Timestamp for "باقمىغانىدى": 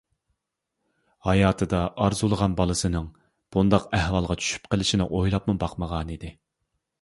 5.67-6.35